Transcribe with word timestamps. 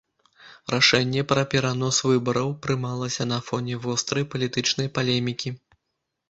Рашэнне 0.73 1.21
пра 1.31 1.43
перанос 1.51 1.99
выбараў 2.11 2.49
прымалася 2.63 3.23
на 3.33 3.39
фоне 3.51 3.77
вострай 3.85 4.27
палітычнай 4.33 4.87
палемікі. 4.99 5.49